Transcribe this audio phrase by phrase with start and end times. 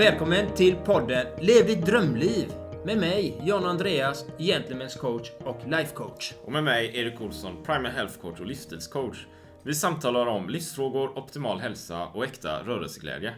[0.00, 2.52] Välkommen till podden Lev ditt drömliv
[2.84, 6.32] med mig, John Andreas, Gentlemen's coach och life coach.
[6.44, 9.26] Och med mig, Erik Olsson, Primal Health Coach och livsstilscoach.
[9.62, 13.34] Vi samtalar om livsfrågor, optimal hälsa och äkta rörelseglädje.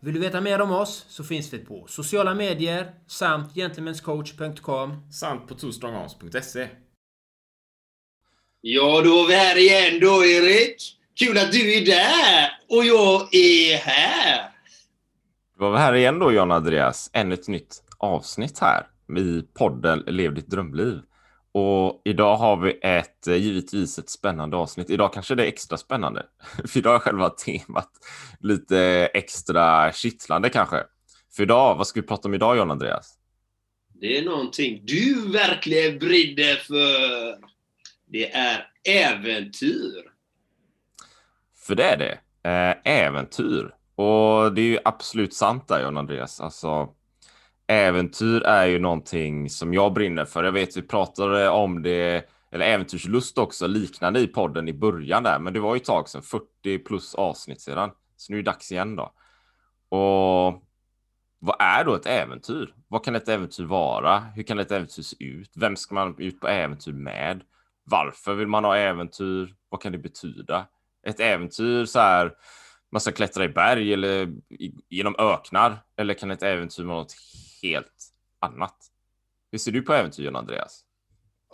[0.00, 5.48] Vill du veta mer om oss så finns vi på sociala medier samt gentlemanscoach.com Samt
[5.48, 6.68] på twostrongarms.se.
[8.60, 10.76] Ja, då är vi här igen då, Erik.
[11.18, 14.53] Kul att du är där och jag är här.
[15.58, 17.10] Då var vi här igen då, John Andreas.
[17.12, 18.86] Ännu ett nytt avsnitt här
[19.18, 21.00] i podden Lev ditt drömliv.
[21.52, 24.90] Och idag har vi ett, eh, givetvis ett spännande avsnitt.
[24.90, 26.26] Idag kanske det är extra spännande.
[26.68, 27.90] För idag är själva temat
[28.40, 28.78] lite
[29.14, 30.82] extra kittlande kanske.
[31.36, 33.18] För idag, vad ska vi prata om idag John Andreas?
[34.00, 37.38] Det är någonting du verkligen brinner för.
[38.06, 40.10] Det är äventyr.
[41.66, 42.18] För det är det.
[42.50, 43.74] Eh, äventyr.
[43.96, 46.40] Och det är ju absolut sant där John Andreas.
[46.40, 46.88] Alltså,
[47.66, 50.44] äventyr är ju någonting som jag brinner för.
[50.44, 55.38] Jag vet vi pratade om det, eller äventyrslust också, liknande i podden i början där.
[55.38, 57.90] Men det var ju ett tag sedan, 40 plus avsnitt sedan.
[58.16, 59.12] Så nu är det dags igen då.
[59.96, 60.62] Och
[61.38, 62.74] vad är då ett äventyr?
[62.88, 64.18] Vad kan ett äventyr vara?
[64.20, 65.50] Hur kan ett äventyr se ut?
[65.56, 67.42] Vem ska man ut på äventyr med?
[67.84, 69.54] Varför vill man ha äventyr?
[69.68, 70.66] Vad kan det betyda?
[71.06, 72.32] Ett äventyr så här,
[72.94, 74.32] man ska klättra i berg eller
[74.88, 75.76] genom öknar?
[75.96, 77.14] Eller kan ett äventyr vara något
[77.62, 78.76] helt annat?
[79.52, 80.80] Hur ser du på äventyren, Andreas?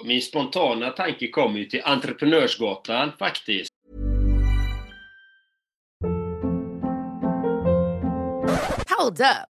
[0.05, 3.70] Min spontana tanke kommer ju till Entreprenörsgatan faktiskt.
[8.98, 9.59] Hold up.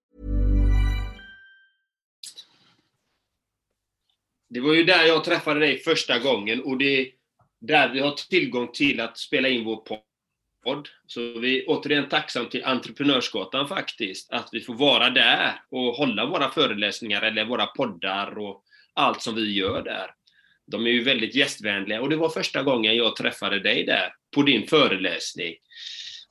[4.53, 7.07] Det var ju där jag träffade dig första gången och det är
[7.61, 9.83] där vi har tillgång till att spela in vår
[10.63, 10.89] podd.
[11.07, 16.25] Så vi är återigen tacksam till Entreprenörsgatan faktiskt, att vi får vara där och hålla
[16.25, 18.63] våra föreläsningar eller våra poddar och
[18.93, 20.11] allt som vi gör där.
[20.67, 24.41] De är ju väldigt gästvänliga och det var första gången jag träffade dig där på
[24.41, 25.55] din föreläsning.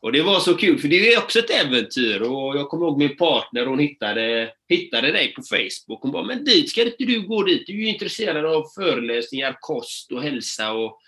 [0.02, 2.20] Och det var så kul, för det är också ett äventyr.
[2.20, 6.02] Och jag kommer ihåg min partner, hon hittade, hittade dig på Facebook.
[6.02, 7.66] Hon bara, men dit ska inte du gå dit?
[7.66, 10.72] Du är ju intresserad av föreläsningar, kost och hälsa.
[10.72, 11.00] Och,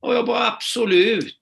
[0.00, 1.40] och jag bara, absolut.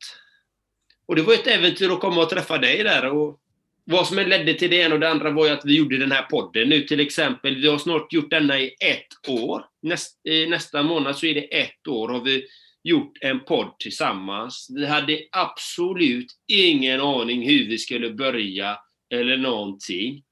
[1.06, 3.06] Och det var ett äventyr att komma och träffa dig där.
[3.06, 3.40] Och
[3.84, 6.12] vad som ledde till det ena och det andra var ju att vi gjorde den
[6.12, 7.56] här podden nu till exempel.
[7.56, 9.62] Vi har snart gjort denna i ett år.
[9.82, 12.46] Näst, nästa månad så är det ett år har vi
[12.88, 14.68] gjort en podd tillsammans.
[14.74, 18.78] Vi hade absolut ingen aning hur vi skulle börja
[19.14, 20.22] eller någonting.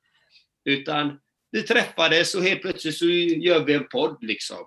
[0.64, 1.20] Utan
[1.50, 4.66] vi träffades och helt plötsligt så gör vi en podd liksom.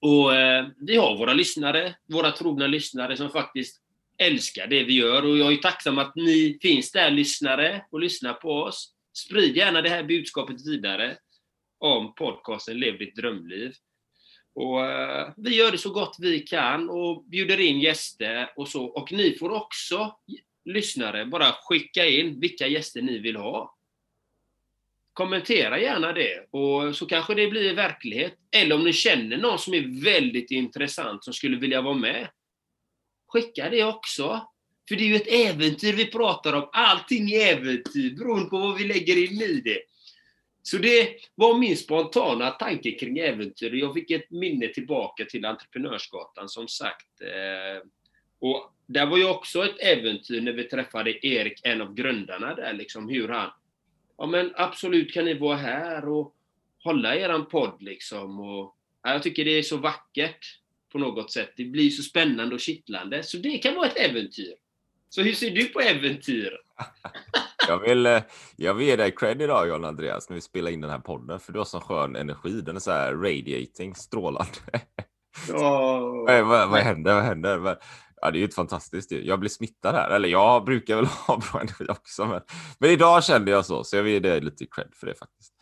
[0.00, 3.82] Och eh, vi har våra lyssnare, våra trogna lyssnare som faktiskt
[4.18, 8.34] älskar det vi gör och jag är tacksam att ni finns där lyssnare och lyssnar
[8.34, 8.94] på oss.
[9.12, 11.16] Sprid gärna det här budskapet vidare
[11.78, 13.72] om podcasten Lev ditt drömliv.
[14.54, 18.84] Och, eh, vi gör det så gott vi kan och bjuder in gäster och så.
[18.84, 20.16] Och ni får också,
[20.64, 23.76] lyssnare, bara skicka in vilka gäster ni vill ha.
[25.12, 28.34] Kommentera gärna det och så kanske det blir verklighet.
[28.50, 32.28] Eller om ni känner någon som är väldigt intressant som skulle vilja vara med.
[33.32, 34.46] skicka det också.
[34.88, 36.68] För det är ju ett äventyr vi pratar om.
[36.72, 39.80] Allting är äventyr beroende på vad vi lägger in i det.
[40.62, 43.74] Så det var min spontana tanke kring äventyr.
[43.74, 47.20] Jag fick ett minne tillbaka till Entreprenörsgatan som sagt.
[47.20, 47.88] Eh,
[48.38, 52.72] och där var ju också ett äventyr när vi träffade Erik, en av grundarna där,
[52.72, 53.50] liksom hur han...
[54.18, 56.34] Ja men absolut kan ni vara här och
[56.84, 58.40] hålla eran podd liksom.
[58.40, 60.58] Och, ja, jag tycker det är så vackert
[60.92, 61.52] på något sätt.
[61.56, 63.22] Det blir så spännande och kittlande.
[63.22, 64.54] Så det kan vara ett äventyr.
[65.08, 66.58] Så hur ser du på äventyr?
[67.68, 68.22] jag, vill, eh,
[68.56, 71.40] jag vill ge dig cred idag John Andreas när vi spelar in den här podden
[71.40, 72.60] för du har sån skön energi.
[72.60, 74.50] Den är så här radiating, strålande.
[75.52, 76.24] Oh.
[76.26, 77.14] vad, vad, vad händer?
[77.14, 77.76] Vad händer?
[78.20, 80.10] Ja, det är ju ett fantastiskt Jag blir smittad här.
[80.10, 82.26] Eller jag brukar väl ha bra energi också.
[82.26, 82.40] Men,
[82.78, 85.54] men idag kände jag så, så jag vill ge dig lite cred för det faktiskt.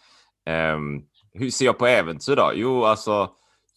[0.75, 1.03] Um,
[1.33, 2.53] hur ser jag på äventyr då?
[2.55, 3.31] Jo, alltså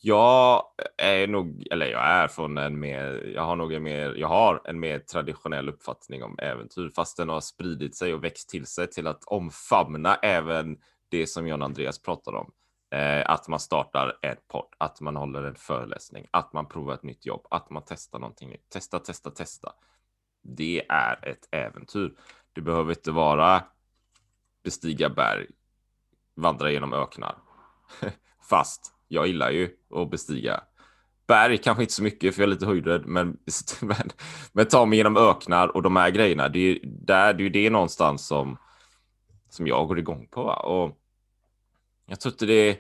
[0.04, 0.64] jag
[0.98, 4.62] är nog, eller jag är från en mer, jag har nog en mer, jag har
[4.66, 8.88] en mer traditionell uppfattning om äventyr, fast den har spridit sig och växt till sig
[8.88, 10.78] till att omfamna även
[11.10, 12.52] det som John Andreas pratar om.
[12.92, 17.04] Eh, att man startar en podd, att man håller en föreläsning, att man provar ett
[17.04, 18.70] nytt jobb, att man testar någonting nytt.
[18.70, 19.74] Testa, testa, testa.
[20.44, 22.14] Det är ett äventyr.
[22.54, 23.64] Det behöver inte vara
[24.64, 25.48] bestiga berg,
[26.36, 27.38] vandra genom öknar.
[28.50, 30.64] Fast jag gillar ju att bestiga
[31.28, 33.38] berg, kanske inte så mycket för jag är lite höjdrädd, men,
[33.82, 34.10] men,
[34.54, 36.50] men ta mig genom öknar och de här grejerna.
[36.50, 38.58] Det är, där, det är ju det någonstans som,
[39.50, 40.44] som jag går igång på.
[40.44, 40.56] Va?
[40.56, 40.98] Och
[42.06, 42.78] jag tror inte det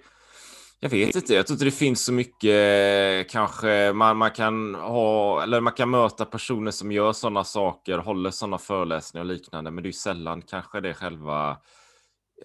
[0.84, 5.44] jag vet inte, jag tror inte det finns så mycket kanske man, man kan ha
[5.44, 9.84] eller man kan möta personer som gör sådana saker, håller sådana föreläsningar och liknande, men
[9.84, 11.58] det är sällan kanske det själva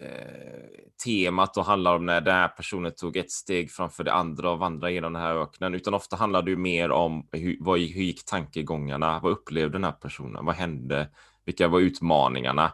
[0.00, 0.66] eh,
[1.04, 4.58] temat och handlar om när den här personen tog ett steg framför det andra och
[4.58, 8.02] vandrade genom den här öknen, utan ofta handlar det ju mer om hur, vad, hur
[8.02, 9.20] gick tankegångarna?
[9.22, 10.44] Vad upplevde den här personen?
[10.44, 11.08] Vad hände?
[11.44, 12.72] Vilka var utmaningarna?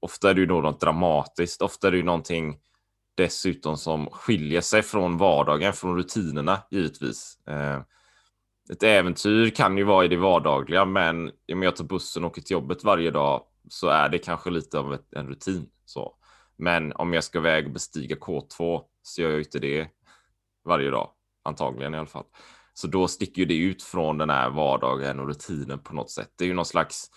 [0.00, 2.58] Ofta är det ju något dramatiskt, ofta är det ju någonting
[3.14, 7.38] dessutom som skiljer sig från vardagen, från rutinerna givetvis.
[7.46, 7.80] Eh,
[8.72, 12.42] ett äventyr kan ju vara i det vardagliga, men om jag tar bussen och åker
[12.42, 15.66] till jobbet varje dag så är det kanske lite av ett, en rutin.
[15.84, 16.14] Så.
[16.56, 19.88] Men om jag ska väg och bestiga K2 så gör jag inte det
[20.64, 21.10] varje dag,
[21.42, 22.24] antagligen i alla fall.
[22.74, 26.32] Så då sticker ju det ut från den här vardagen och rutinen på något sätt.
[26.36, 27.10] Det är ju någon slags,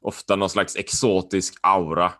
[0.00, 2.12] ofta någon slags exotisk aura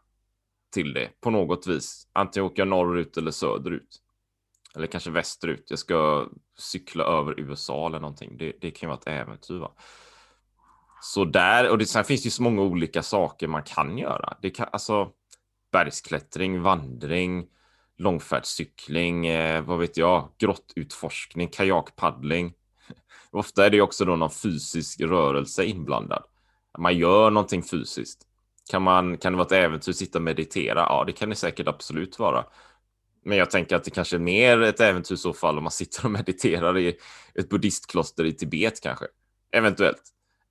[0.72, 2.08] till det på något vis.
[2.12, 4.02] Antingen åker jag norrut eller söderut.
[4.74, 5.66] Eller kanske västerut.
[5.70, 6.28] Jag ska
[6.58, 8.36] cykla över USA eller någonting.
[8.38, 9.58] Det, det kan ju vara ett äventyr.
[9.58, 9.72] Va?
[11.02, 14.36] Så där, och det, sen finns det ju så många olika saker man kan göra.
[14.42, 15.12] Det kan, alltså
[15.72, 17.46] bergsklättring, vandring,
[17.98, 22.54] långfärdscykling, eh, vad vet jag, grottutforskning, kajakpaddling.
[23.30, 26.24] Ofta är det också då någon fysisk rörelse inblandad.
[26.78, 28.22] Man gör någonting fysiskt.
[28.70, 30.80] Kan, man, kan det vara ett äventyr att sitta och meditera?
[30.80, 32.44] Ja, det kan det säkert absolut vara.
[33.24, 35.72] Men jag tänker att det kanske är mer ett äventyr i så fall om man
[35.72, 36.96] sitter och mediterar i
[37.34, 39.06] ett buddhistkloster i Tibet kanske.
[39.52, 40.02] Eventuellt.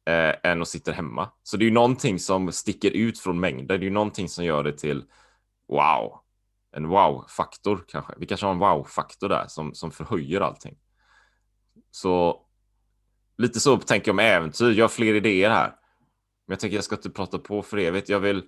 [0.06, 1.30] Eh, än att sitta hemma.
[1.44, 3.68] Så det är ju någonting som sticker ut från mängden.
[3.68, 5.04] Det är ju någonting som gör det till
[5.68, 6.19] wow.
[6.72, 8.13] En wow-faktor kanske.
[8.18, 10.78] Vi kanske har en wow-faktor där som, som förhöjer allting.
[11.92, 12.42] Så
[13.38, 14.71] lite så tänker jag med äventyr.
[14.71, 15.69] Jag har fler idéer här.
[16.45, 18.09] Men jag tänker jag ska inte prata på för evigt.
[18.09, 18.44] Jag vill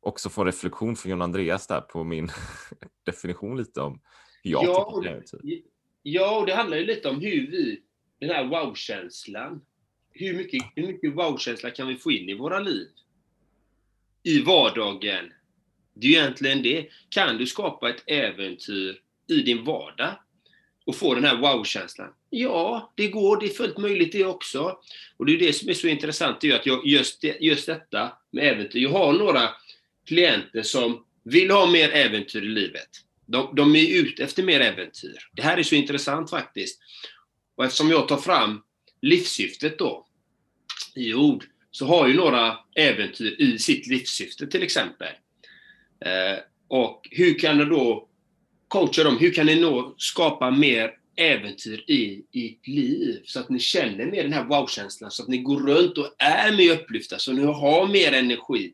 [0.00, 2.30] också få en reflektion från John Andreas där på min
[3.06, 4.00] definition lite om
[4.42, 5.62] hur jag ja, tycker det äventyr.
[6.02, 7.82] Ja, och det handlar ju lite om hur vi,
[8.20, 9.60] den här wow-känslan,
[10.14, 12.88] hur mycket, hur mycket wow-känsla kan vi få in i våra liv?
[14.22, 15.32] I vardagen.
[15.94, 16.88] Det är ju egentligen det.
[17.08, 20.18] Kan du skapa ett äventyr i din vardag
[20.84, 22.08] och få den här wow-känslan?
[22.30, 23.40] Ja, det går.
[23.40, 24.78] Det är fullt möjligt det också.
[25.16, 27.66] Och det är det som är så intressant, det är att jag, just, det, just
[27.66, 28.80] detta med äventyr.
[28.80, 29.48] Jag har några
[30.06, 32.88] klienter som vill ha mer äventyr i livet.
[33.26, 35.18] De, de är ute efter mer äventyr.
[35.32, 36.80] Det här är så intressant faktiskt.
[37.56, 38.62] Och eftersom jag tar fram
[39.04, 40.06] livssyftet då,
[40.94, 45.12] i ord, så har ju några äventyr i sitt livssyfte till exempel.
[46.04, 48.08] Eh, och hur kan du då
[48.68, 49.18] coacha dem?
[49.18, 53.20] Hur kan ni nå, skapa mer äventyr i ert liv?
[53.24, 56.56] Så att ni känner mer den här wow-känslan, så att ni går runt och är
[56.56, 58.72] mer upplyfta, så ni har mer energi.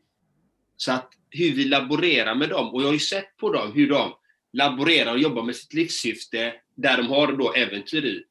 [0.76, 3.88] Så att hur vi laborerar med dem, och jag har ju sett på dem hur
[3.88, 4.12] de
[4.52, 8.24] laborerar och jobbar med sitt livssyfte, där de har då äventyr i.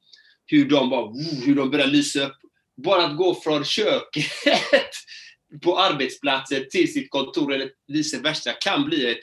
[0.51, 1.13] Hur de bara,
[1.45, 2.35] hur de börjar lysa upp.
[2.77, 4.25] Bara att gå från köket
[5.63, 9.19] på arbetsplatsen till sitt kontor eller vice versa kan bli ett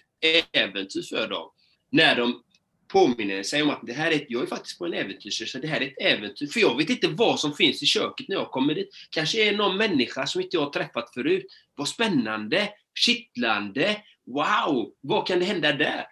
[0.52, 1.50] äventyr för dem.
[1.90, 2.42] När de
[2.88, 5.80] påminner sig om att det här är, jag är faktiskt på en äventyrsresa, det här
[5.80, 6.46] är ett äventyr.
[6.46, 8.88] För jag vet inte vad som finns i köket när jag kommer dit.
[9.10, 11.46] Kanske är någon människa som inte jag har träffat förut.
[11.74, 16.06] Vad spännande, kittlande, wow, vad kan det hända där?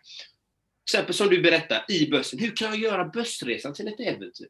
[0.85, 2.39] Till exempel som du berättar, i bussen.
[2.39, 4.47] Hur kan jag göra bussresan till ett äventyr?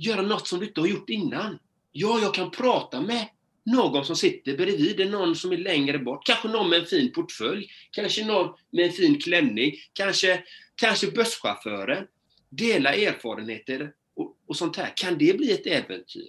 [0.00, 1.58] Göra något som du inte har gjort innan.
[1.92, 3.28] Ja, jag kan prata med
[3.64, 6.26] någon som sitter bredvid, någon som är längre bort.
[6.26, 7.66] Kanske någon med en fin portfölj.
[7.90, 9.72] Kanske någon med en fin klänning.
[9.92, 12.06] Kanske, kanske busschauffören.
[12.50, 14.92] Dela erfarenheter och, och sånt här.
[14.96, 16.28] Kan det bli ett äventyr?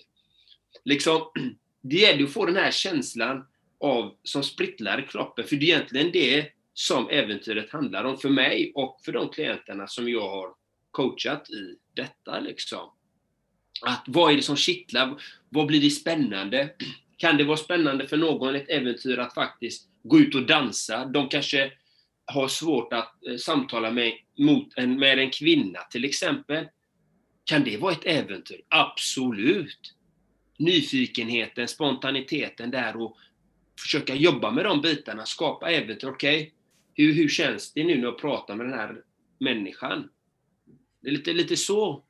[0.85, 1.21] Liksom,
[1.81, 3.45] det gäller att få den här känslan
[3.79, 5.45] av, som sprittlar i kroppen.
[5.47, 9.87] För det är egentligen det som äventyret handlar om för mig och för de klienterna
[9.87, 10.49] som jag har
[10.91, 12.39] coachat i detta.
[12.39, 12.89] Liksom.
[13.81, 15.21] Att vad är det som kittlar?
[15.49, 16.69] Vad blir det spännande?
[17.17, 21.05] Kan det vara spännande för någon ett äventyr att faktiskt gå ut och dansa?
[21.05, 21.71] De kanske
[22.25, 26.67] har svårt att eh, samtala med, mot en, med en kvinna till exempel.
[27.43, 28.61] Kan det vara ett äventyr?
[28.67, 29.95] Absolut!
[30.57, 33.17] Nyfikenheten, spontaniteten där och
[33.81, 36.07] försöka jobba med de bitarna, skapa äventyr.
[36.07, 36.51] Okej, okay,
[36.93, 39.01] hur, hur känns det nu när jag pratar med den här
[39.39, 40.09] människan?
[41.01, 42.03] Det är lite, lite så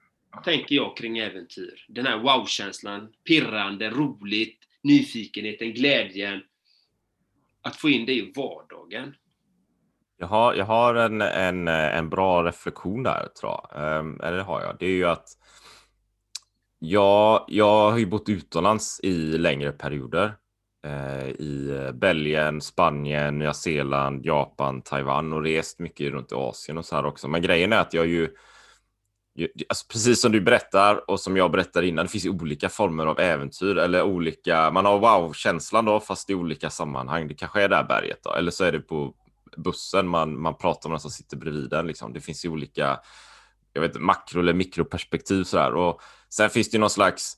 [0.43, 1.85] tänker jag kring äventyr.
[1.87, 6.41] Den här wow-känslan, pirrande, roligt, nyfikenheten, glädjen.
[7.61, 9.15] Att få in det i vardagen.
[10.17, 13.99] Jag har, jag har en, en, en bra reflektion där, tror jag.
[13.99, 14.75] Um, eller det har jag.
[14.79, 15.27] Det är ju att
[16.79, 20.33] jag, jag har ju bott utomlands i längre perioder.
[20.87, 26.85] Ehm, I Belgien, Spanien, Nya Zeeland, Japan, Taiwan och rest mycket runt i Asien och
[26.85, 27.27] så här också.
[27.27, 28.29] Men grejen är att jag ju
[29.69, 33.05] Alltså, precis som du berättar och som jag berättade innan, det finns ju olika former
[33.05, 37.27] av äventyr eller olika, man har wow-känslan då fast i olika sammanhang.
[37.27, 39.13] Det kanske är där berget då, eller så är det på
[39.57, 41.87] bussen man, man pratar med den som sitter bredvid den.
[41.87, 42.13] Liksom.
[42.13, 42.99] Det finns ju olika
[43.73, 45.73] jag vet, makro eller mikroperspektiv sådär.
[45.73, 47.37] Och sen finns det ju någon slags,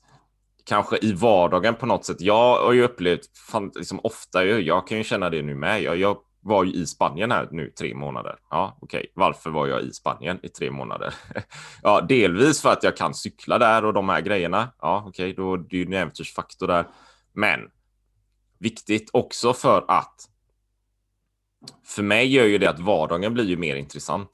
[0.64, 2.20] kanske i vardagen på något sätt.
[2.20, 5.82] Jag har ju upplevt fan, liksom ofta, jag kan ju känna det nu med.
[5.82, 8.38] Jag, jag var ju i Spanien här nu tre månader.
[8.50, 8.98] Ja, okej.
[8.98, 9.10] Okay.
[9.14, 11.14] Varför var jag i Spanien i tre månader?
[11.82, 14.72] ja, delvis för att jag kan cykla där och de här grejerna.
[14.80, 15.44] Ja, okej, okay.
[15.44, 16.86] då det är ju en äventyrsfaktor där.
[17.32, 17.60] Men
[18.58, 20.28] viktigt också för att
[21.84, 24.30] för mig gör ju det att vardagen blir ju mer intressant.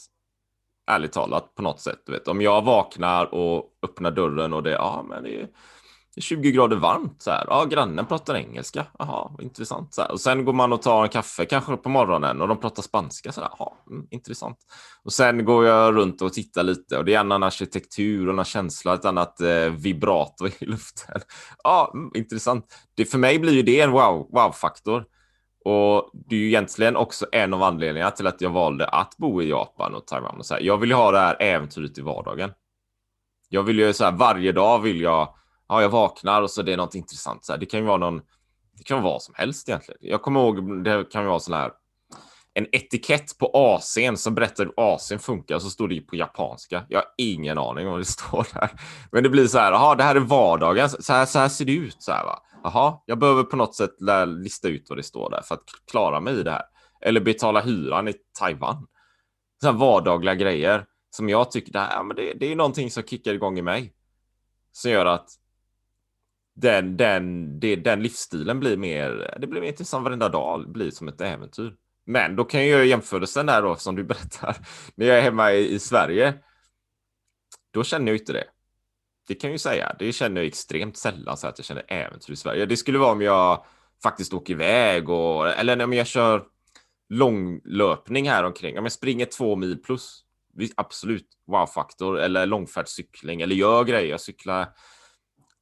[0.87, 2.02] Ärligt talat på något sätt.
[2.07, 2.29] Du vet.
[2.29, 5.50] Om jag vaknar och öppnar dörren och det, ja, men det är det är
[6.21, 7.23] 20 grader varmt.
[7.23, 7.45] Så här.
[7.49, 8.87] Ja, grannen pratar engelska.
[8.99, 9.95] Jaha, intressant.
[9.95, 10.12] Så här.
[10.12, 13.33] Och sen går man och tar en kaffe kanske på morgonen och de pratar spanska.
[13.33, 13.50] Så här.
[13.59, 14.59] Jaha, mm, intressant.
[15.05, 18.39] Och sen går jag runt och tittar lite och det är en annan arkitektur och
[18.39, 21.21] en känsla, ett annat eh, vibrato i luften.
[21.65, 22.67] Ja, mm, intressant.
[22.95, 24.99] Det, för mig blir ju det en wow-faktor.
[24.99, 25.05] Wow
[25.65, 29.43] och det är ju egentligen också en av anledningarna till att jag valde att bo
[29.43, 30.39] i Japan och Taiwan.
[30.39, 30.61] Och så här.
[30.61, 32.53] Jag vill ju ha det här äventyret i vardagen.
[33.49, 35.35] Jag vill ju så här, varje dag vill jag
[35.71, 37.45] ja, jag vaknar och så det är något intressant.
[37.45, 37.59] Så här.
[37.59, 38.21] Det kan ju vara någon,
[38.79, 39.99] det kan vara vad som helst egentligen.
[40.03, 41.73] Jag kommer ihåg, det kan ju vara sån här,
[42.55, 46.85] en etikett på AC'n som berättar hur AC'n funkar så står det på japanska.
[46.89, 48.71] Jag har ingen aning om vad det står där.
[49.12, 50.89] Men det blir så här, jaha, det här är vardagen.
[50.89, 51.97] Så här, så här ser det ut.
[51.99, 52.43] Så här, va?
[52.62, 53.95] Jaha, jag behöver på något sätt
[54.27, 56.65] lista ut vad det står där för att klara mig i det här.
[57.00, 58.87] Eller betala hyran i Taiwan.
[59.61, 63.03] Så här vardagliga grejer som jag tycker, det, här, men det, det är någonting som
[63.03, 63.95] kickar igång i mig.
[64.73, 65.40] Som gör att
[66.61, 71.09] den, den, det, den livsstilen blir mer, det blir mer intressant varenda dag, blir som
[71.09, 71.75] ett äventyr.
[72.07, 74.57] Men då kan jag göra jämförelsen där då, som du berättar,
[74.95, 76.35] när jag är hemma i, i Sverige.
[77.71, 78.45] Då känner jag inte det.
[79.29, 79.97] Det kan jag ju säga.
[79.99, 82.67] Det känner jag extremt sällan så att jag känner äventyr i Sverige.
[82.67, 83.64] Det skulle vara om jag
[84.02, 86.45] faktiskt åker iväg och eller om jag kör
[87.09, 88.79] långlöpning här omkring.
[88.79, 90.25] Om jag springer två mil plus.
[90.76, 94.11] Absolut wow-faktor eller långfärdscykling eller gör grejer.
[94.11, 94.69] Jag cyklar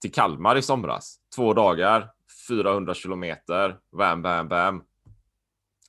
[0.01, 1.21] till Kalmar i somras.
[1.37, 2.11] Två dagar,
[2.49, 4.85] 400 kilometer, bam, bam, bam.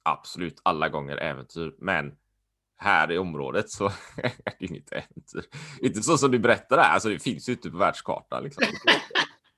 [0.04, 2.16] Absolut alla gånger äventyr, men
[2.78, 3.86] här i området så
[4.18, 5.46] är det inget äventyr.
[5.82, 8.44] Inte så som du berättar här, alltså det finns ju inte på världskartan.
[8.44, 8.64] Liksom.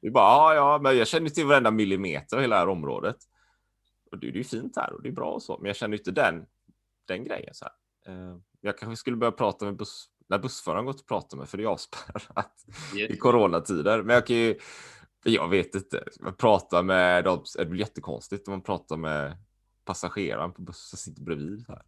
[0.02, 2.70] Det är bara, ja, ja, men jag känner till varenda millimeter av hela det här
[2.70, 3.16] området.
[4.12, 5.98] Och det, det är fint här och det är bra och så, men jag känner
[5.98, 6.46] inte den,
[7.08, 7.54] den grejen.
[7.54, 7.74] Så här.
[8.14, 11.58] Eh, jag kanske skulle börja prata med buss, när bussföraren gått och pratat med för
[11.58, 12.66] det är avspärrat
[12.98, 13.12] yes.
[13.12, 14.04] i coronatider.
[14.04, 14.56] Men jag kan ju,
[15.24, 19.38] jag vet inte, man pratar med dem, det blir jättekonstigt om man pratar med
[19.86, 21.66] passageraren på bussen som sitter bredvid.
[21.68, 21.82] Här.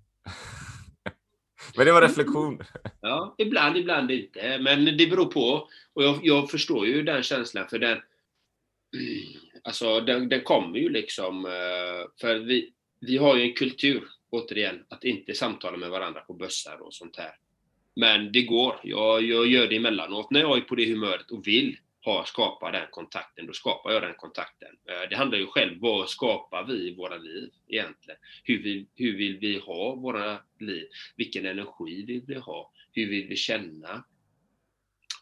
[1.78, 2.60] Men det var reflektion.
[3.02, 4.60] Ja, ibland, ibland inte.
[4.62, 5.70] Men det beror på.
[5.94, 7.98] Och jag, jag förstår ju den känslan, för den,
[9.64, 11.46] alltså, den, den kommer ju liksom...
[11.46, 16.34] Eh, för vi, vi har ju en kultur, återigen, att inte samtala med varandra på
[16.34, 17.36] bussar och sånt här.
[17.96, 18.80] Men det går.
[18.84, 22.72] Jag, jag gör det emellanåt när jag är på det humöret och vill ha, skapa
[22.72, 24.70] den kontakten, då skapar jag den kontakten.
[24.90, 28.20] Eh, det handlar ju själv, vad skapar vi i våra liv egentligen?
[28.44, 30.88] Hur vill, hur vill vi ha våra liv?
[31.16, 32.72] Vilken energi vill vi ha?
[32.92, 34.04] Hur vill vi känna?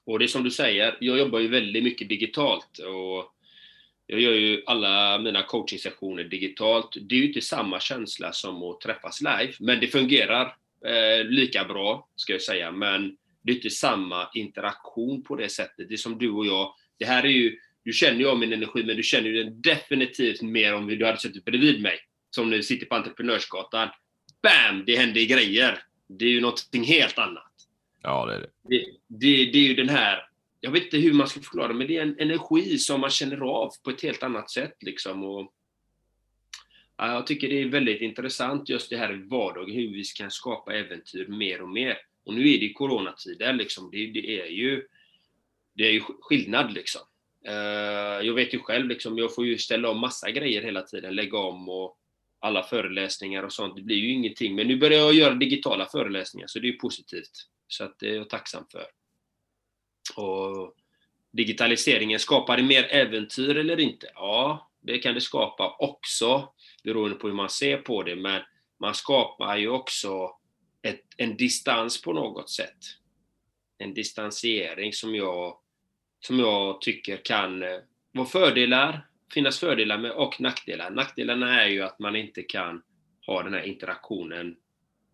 [0.06, 3.36] Och det är som du säger, jag jobbar ju väldigt mycket digitalt och
[4.08, 6.96] jag gör ju alla mina coachingsessioner digitalt.
[7.02, 11.66] Det är ju inte samma känsla som att träffas live, men det fungerar eh, lika
[11.66, 12.72] bra, ska jag säga.
[12.72, 15.90] Men det är inte samma interaktion på det sättet.
[15.90, 16.74] Det är som du och jag.
[17.00, 19.62] Det här är ju, du känner ju av min energi, men du känner ju den
[19.62, 22.00] definitivt mer om du hade suttit bredvid mig.
[22.30, 23.90] Som när vi sitter på Entreprenörsgatan.
[24.44, 24.84] BAM!
[24.86, 25.84] Det händer grejer.
[26.08, 27.52] Det är ju någonting helt annat.
[28.04, 28.50] Ja, det är det.
[28.64, 30.28] Det, det, det är ju den här,
[30.60, 33.38] jag vet inte hur man ska förklara men det är en energi som man känner
[33.38, 34.78] av på ett helt annat sätt.
[34.80, 35.24] Liksom.
[35.24, 35.54] Och,
[37.08, 40.74] jag tycker det är väldigt intressant just det här i vardagen, hur vi kan skapa
[40.74, 41.98] äventyr mer och mer.
[42.26, 43.92] Och nu är det coronatider, liksom.
[43.92, 44.88] det, det, är ju
[45.74, 46.74] det är ju skillnad.
[46.74, 47.02] Liksom.
[47.46, 51.16] Eh, jag vet ju själv, liksom, jag får ju ställa om massa grejer hela tiden,
[51.16, 51.98] lägga om och
[52.40, 53.76] alla föreläsningar och sånt.
[53.76, 54.56] Det blir ju ingenting.
[54.56, 57.48] Men nu börjar jag göra digitala föreläsningar, så det är ju positivt.
[57.68, 58.86] Så att det är jag tacksam för.
[60.16, 60.76] Och
[61.32, 64.08] digitaliseringen, skapar det mer äventyr eller inte?
[64.16, 68.16] Ja, det kan det skapa också, beroende på hur man ser på det.
[68.16, 68.42] Men
[68.80, 70.36] man skapar ju också
[70.82, 72.78] ett, en distans på något sätt.
[73.78, 75.58] En distansiering som jag,
[76.20, 77.80] som jag tycker kan eh,
[78.12, 80.90] vara fördelar, finnas fördelar med och nackdelar.
[80.90, 82.82] Nackdelarna är ju att man inte kan
[83.26, 84.58] ha den här interaktionen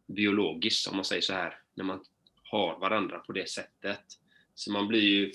[0.07, 2.03] biologiskt, om man säger så här, när man
[2.43, 4.03] har varandra på det sättet.
[4.55, 5.31] Så man blir ju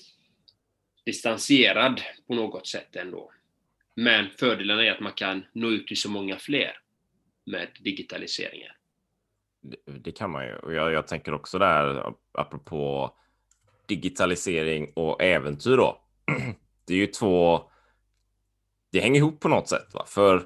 [1.04, 3.32] distanserad på något sätt ändå.
[3.94, 6.72] Men fördelen är att man kan nå ut till så många fler
[7.46, 8.70] med digitaliseringen.
[9.62, 10.56] Det, det kan man ju.
[10.56, 13.11] Och jag, jag tänker också där, apropå
[13.87, 16.00] digitalisering och äventyr då.
[16.86, 17.62] Det är ju två...
[18.93, 19.95] Det hänger ihop på något sätt.
[19.95, 20.04] Va?
[20.06, 20.43] För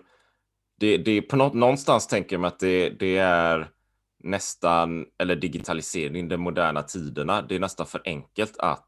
[0.78, 3.70] det, det på något, någonstans tänker man att det, det är
[4.18, 8.86] nästan, eller digitalisering, de moderna tiderna, det är nästan för enkelt att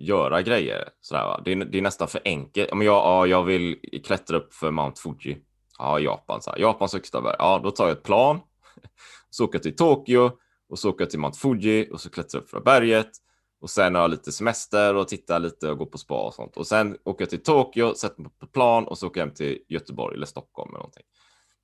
[0.00, 0.88] göra grejer.
[1.00, 1.40] Sådär, va?
[1.44, 2.74] Det, är, det är nästan för enkelt.
[2.74, 5.38] Men jag, ja, jag vill klättra upp för Mount Fuji.
[5.78, 6.42] Ja, Japan.
[6.42, 6.58] Så här.
[6.58, 7.36] Japans högsta berg.
[7.38, 8.40] Ja, då tar jag ett plan.
[9.30, 10.30] Så åker jag till Tokyo
[10.68, 13.10] och så åker jag till Mount Fuji och så klättrar jag upp för berget.
[13.60, 16.56] Och sen har jag lite semester och tittar lite och går på spa och sånt.
[16.56, 19.34] Och sen åker jag till Tokyo, sätter mig på plan och så åker jag hem
[19.34, 21.02] till Göteborg eller Stockholm eller någonting.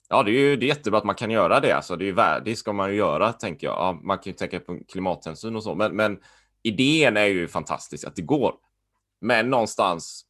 [0.09, 1.73] Ja, det är ju det är jättebra att man kan göra det.
[1.73, 3.77] Alltså, det, är ju, det ska man ju göra, tänker jag.
[3.77, 6.19] Ja, man kan ju tänka på klimathänsyn och så, men, men
[6.67, 8.55] idén är ju fantastisk att det går.
[9.21, 10.23] Men någonstans,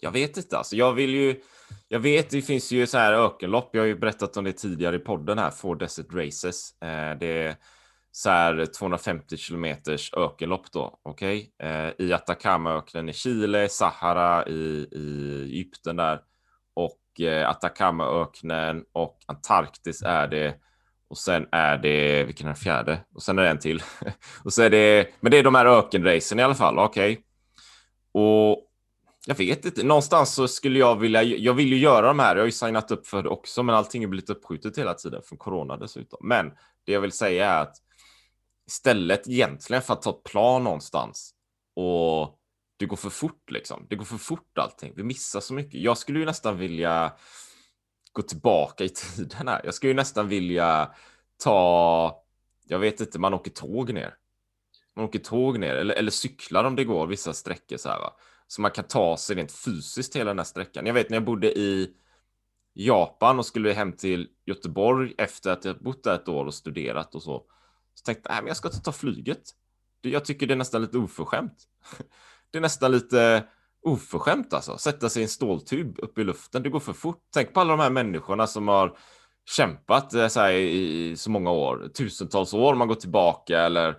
[0.00, 0.58] jag vet inte.
[0.58, 1.40] Alltså, jag vill ju.
[1.88, 3.70] Jag vet, det finns ju så här ökenlopp.
[3.72, 6.82] Jag har ju berättat om det tidigare i podden här, Four Desert Races.
[6.82, 7.56] Eh, det är
[8.12, 11.52] så här 250 kilometers ökenlopp då, okej?
[11.58, 11.70] Okay?
[11.70, 16.20] Eh, I Atacamaöknen i Chile, Sahara i, i Egypten där
[17.20, 20.54] eh, Atacamaöknen och Antarktis är det.
[21.08, 23.00] Och sen är det, vilken är den fjärde?
[23.14, 23.82] Och sen är det en till.
[24.44, 27.12] och så är det, men det är de här ökenracen i alla fall, okej.
[27.12, 27.24] Okay.
[28.12, 28.70] Och
[29.26, 32.42] jag vet inte, någonstans så skulle jag vilja, jag vill ju göra de här, jag
[32.42, 35.38] har ju signat upp för det också, men allting har blivit uppskjutet hela tiden från
[35.38, 36.28] corona dessutom.
[36.28, 36.52] Men
[36.86, 37.76] det jag vill säga är att
[38.66, 41.34] istället egentligen för att ta ett plan någonstans
[41.76, 42.38] och
[42.76, 43.86] det går för fort liksom.
[43.90, 44.92] Det går för fort allting.
[44.96, 45.80] Vi missar så mycket.
[45.80, 47.12] Jag skulle ju nästan vilja
[48.14, 49.60] gå tillbaka i tiden här.
[49.64, 50.94] Jag skulle ju nästan vilja
[51.44, 52.22] ta,
[52.66, 54.14] jag vet inte, man åker tåg ner.
[54.96, 58.16] Man åker tåg ner eller, eller cyklar om det går vissa sträckor så här va.
[58.46, 60.86] Så man kan ta sig rent fysiskt hela den här sträckan.
[60.86, 61.90] Jag vet när jag bodde i
[62.72, 67.14] Japan och skulle hem till Göteborg efter att jag bott där ett år och studerat
[67.14, 67.44] och så.
[67.94, 69.42] Så tänkte jag, äh, men jag ska inte ta flyget.
[70.00, 71.68] Jag tycker det är nästan lite oförskämt.
[72.50, 73.48] Det är nästan lite
[73.84, 74.78] oförskämt alltså.
[74.78, 76.62] Sätta sig i en ståltub upp i luften.
[76.62, 77.22] Det går för fort.
[77.34, 78.96] Tänk på alla de här människorna som har
[79.50, 82.74] kämpat eh, så här, i så många år, tusentals år.
[82.74, 83.96] Man går tillbaka eller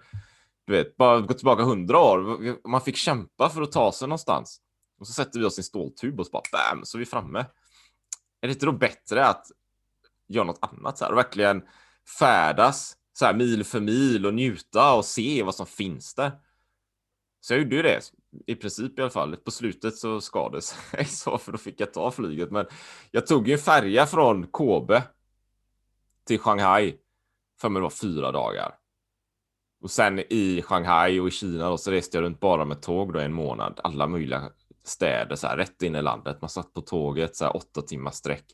[0.67, 2.67] du vet, bara gå tillbaka hundra år.
[2.67, 4.61] Man fick kämpa för att ta sig någonstans.
[4.99, 7.05] Och så sätter vi oss i en ståltub och så bara bam, så är vi
[7.05, 7.39] framme.
[8.41, 9.45] Är det inte då bättre att
[10.27, 11.63] göra något annat så här och verkligen
[12.19, 16.31] färdas så här mil för mil och njuta och se vad som finns där?
[17.45, 18.01] Så jag gjorde ju det
[18.47, 19.35] i princip i alla fall.
[19.35, 22.51] På slutet så skadades jag så för då fick jag ta flyget.
[22.51, 22.65] Men
[23.11, 25.03] jag tog ju en färja från Kobe
[26.27, 26.97] till Shanghai
[27.61, 28.75] för mig det var fyra dagar.
[29.81, 33.13] Och sen i Shanghai och i Kina då, så reste jag runt bara med tåg
[33.13, 33.79] då en månad.
[33.83, 34.51] Alla möjliga
[34.83, 36.41] städer så här rätt in i landet.
[36.41, 38.45] Man satt på tåget så här åtta timmar sträck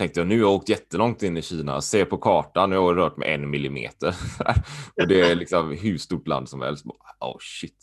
[0.00, 2.84] tänkte jag nu har jag åkt jättelångt in i Kina, ser på kartan, nu har
[2.84, 4.14] jag rört mig en millimeter.
[4.96, 6.86] och det är liksom hur stort land som helst.
[7.20, 7.76] Oh shit.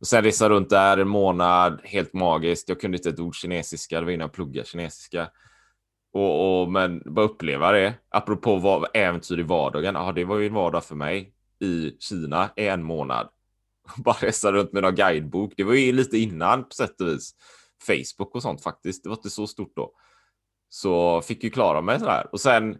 [0.00, 2.68] Och sen resa runt där en månad, helt magiskt.
[2.68, 5.30] Jag kunde inte ett ord kinesiska, det var innan jag pluggade kinesiska.
[6.12, 7.94] Och, och, men bara uppleva det.
[8.08, 9.96] Apropå vad, äventyr i vardagen.
[9.96, 13.28] ah, det var ju en vardag för mig i Kina i en månad.
[13.96, 15.52] Bara resa runt med någon guidebok.
[15.56, 17.34] Det var ju lite innan på sätt och vis.
[17.86, 19.02] Facebook och sånt faktiskt.
[19.02, 19.92] Det var inte så stort då.
[20.74, 22.26] Så fick ju klara mig sådär.
[22.32, 22.76] Och sen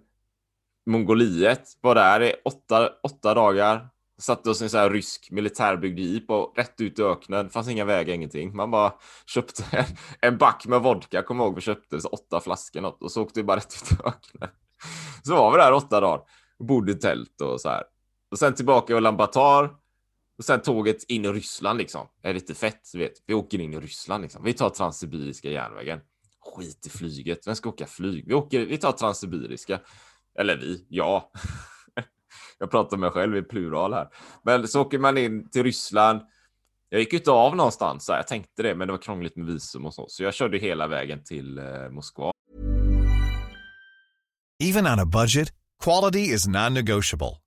[0.86, 3.88] Mongoliet var där i åtta, åtta dagar.
[4.18, 7.50] Satte oss i en sån här rysk militärbyggd jeep och rätt ut i öknen.
[7.50, 8.56] Fanns inga vägar, ingenting.
[8.56, 8.92] Man bara
[9.26, 9.84] köpte en,
[10.32, 13.40] en back med vodka, kommer ihåg vi köpte så åtta flaskor något och så åkte
[13.40, 14.50] vi bara rätt ut i öknen.
[15.22, 16.22] Så var vi där åtta dagar
[16.58, 17.82] och bodde i tält och så här.
[18.30, 19.70] Och sen tillbaka i Ulaanbaatar
[20.38, 22.06] och sen tåget in i Ryssland liksom.
[22.22, 23.14] Det är lite fett, du vet.
[23.26, 24.44] Vi åker in i Ryssland liksom.
[24.44, 26.00] Vi tar Transsibiriska järnvägen.
[26.54, 27.46] Skit i flyget.
[27.46, 28.24] Vem ska åka flyg?
[28.26, 29.80] Vi, åker, vi tar Transsibiriska.
[30.38, 31.30] Eller vi, ja.
[32.58, 34.08] Jag pratar med mig själv i plural här.
[34.42, 36.20] Men så åker man in till Ryssland.
[36.88, 38.08] Jag gick inte av någonstans.
[38.08, 40.06] Jag tänkte det, men det var krångligt med visum och så.
[40.08, 42.32] Så jag körde hela vägen till eh, Moskva.
[44.62, 45.52] Even on a budget,
[45.84, 47.43] quality is non-negotiable.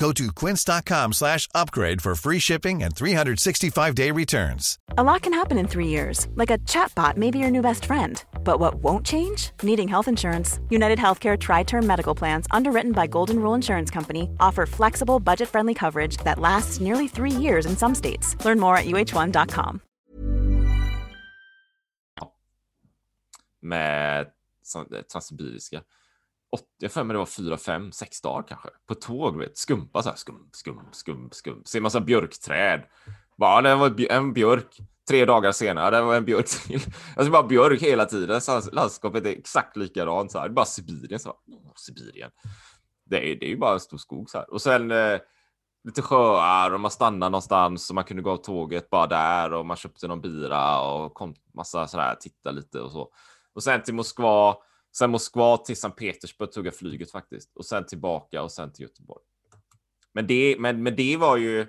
[0.00, 4.78] Go to quince.com slash upgrade for free shipping and 365-day returns.
[4.96, 7.84] A lot can happen in three years, like a chatbot may be your new best
[7.84, 8.24] friend.
[8.42, 9.50] But what won't change?
[9.62, 10.58] Needing health insurance.
[10.70, 15.50] United Healthcare Tri Term Medical Plans, underwritten by Golden Rule Insurance Company, offer flexible, budget
[15.50, 18.42] friendly coverage that lasts nearly three years in some states.
[18.42, 19.82] Learn more at uh1.com.
[23.62, 24.26] Med
[24.92, 25.82] eh, Transsibiriska.
[26.78, 28.68] Jag för mig det var fyra, fem, sex dagar kanske.
[28.86, 29.58] På tåg, vet.
[29.58, 30.16] Skumpa så här.
[30.16, 31.62] Skum, skum, skum, skum.
[31.64, 32.82] Ser massa björkträd.
[33.38, 34.78] Bara, det var en björk.
[35.08, 36.80] Tre dagar senare, det var en björk till.
[37.16, 38.40] Alltså bara björk hela tiden.
[38.40, 40.32] Så landskapet är exakt likadant.
[40.32, 40.48] Så här.
[40.48, 41.20] Det är bara Sibirien.
[41.20, 42.30] Så oh, Sibirien.
[43.04, 44.50] Det är, det är ju bara en stor skog så här.
[44.50, 45.18] Och sen eh,
[45.84, 49.66] lite sjöar och man stannar någonstans och man kunde gå av tåget bara där och
[49.66, 53.12] man köpte någon bira och kom massa sådär, titta lite och så.
[53.54, 54.56] Och sen till Moskva,
[54.96, 58.82] sen Moskva till Sankt Petersburg tog jag flyget faktiskt och sen tillbaka och sen till
[58.82, 59.22] Göteborg.
[60.12, 61.66] Men det, men, men det var ju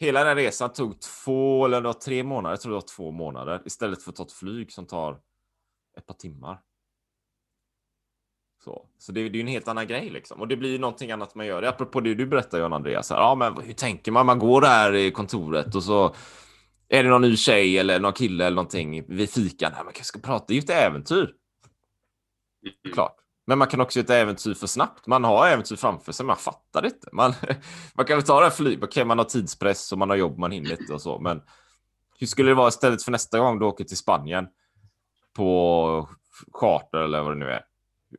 [0.00, 3.62] Hela den resan tog två eller då, tre månader, jag tror det var två månader,
[3.64, 5.20] istället för att ta ett flyg som tar
[5.96, 6.60] ett par timmar.
[8.64, 10.40] Så, så det, det är ju en helt annan grej liksom.
[10.40, 11.62] Och det blir ju någonting annat man gör.
[11.62, 13.10] Apropå det du berättar John Andreas.
[13.10, 14.26] Här, ja, men hur tänker man?
[14.26, 16.14] Man går där i kontoret och så
[16.88, 19.72] är det någon ny tjej eller någon kille eller någonting vid fikan.
[19.72, 20.44] Man kanske ska prata.
[20.48, 21.34] Det är ju ett äventyr.
[22.62, 22.94] Mm.
[22.94, 23.16] Klart.
[23.46, 25.06] Men man kan också göra ett äventyr för snabbt.
[25.06, 27.08] Man har äventyr framför sig, man fattar inte.
[27.12, 27.34] Man,
[27.94, 30.38] man kan väl ta det här flyg, okay, man har tidspress och man har jobb,
[30.38, 31.18] man hinner inte och så.
[31.18, 31.42] Men
[32.18, 34.48] hur skulle det vara istället för nästa gång du åker till Spanien
[35.32, 36.08] på
[36.52, 37.64] charter eller vad det nu är?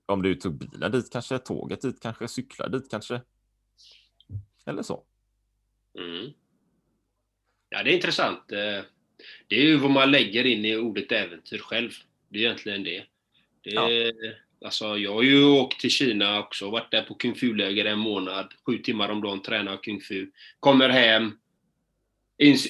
[0.05, 3.21] Om du tog bilen dit kanske, tåget dit kanske, cyklar dit kanske.
[4.65, 5.03] Eller så.
[5.97, 6.33] Mm.
[7.69, 8.51] Ja, det är intressant.
[8.51, 8.83] Eh,
[9.47, 11.91] det är ju vad man lägger in i ordet äventyr själv.
[12.29, 13.05] Det är egentligen det.
[13.63, 13.87] Det ja.
[14.65, 18.53] Alltså, jag har ju åkt till Kina också, varit där på kung fu-läger en månad,
[18.65, 20.27] sju timmar om dagen, tränar kung fu.
[20.59, 21.31] Kommer hem,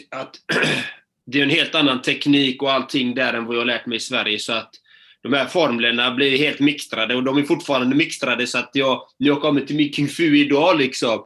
[0.10, 0.36] att
[1.26, 4.00] det är en helt annan teknik och allting där än vad jag lärt mig i
[4.00, 4.76] Sverige, så att
[5.24, 9.28] de här formlerna blir helt mixtrade och de är fortfarande mixtrade så att jag, när
[9.28, 11.26] jag kommer till min kung fu idag liksom,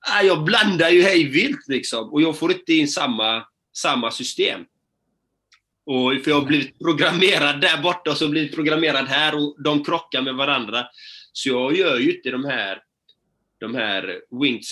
[0.00, 4.60] ah, jag blandar ju hej vilt liksom och jag får inte in samma, samma system.
[5.86, 9.84] Och för jag har blivit programmerad där borta och så blivit programmerad här och de
[9.84, 10.86] krockar med varandra.
[11.32, 12.82] Så jag gör ju inte de här,
[13.58, 14.62] de här Wing